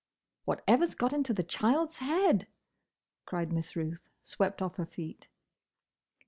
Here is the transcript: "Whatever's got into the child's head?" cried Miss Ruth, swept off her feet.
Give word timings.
"Whatever's 0.45 0.95
got 0.95 1.13
into 1.13 1.31
the 1.31 1.43
child's 1.43 1.99
head?" 1.99 2.47
cried 3.27 3.53
Miss 3.53 3.75
Ruth, 3.75 4.09
swept 4.23 4.59
off 4.59 4.77
her 4.77 4.85
feet. 4.87 5.27